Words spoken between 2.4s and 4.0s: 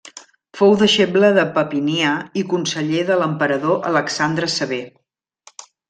i conseller de l'emperador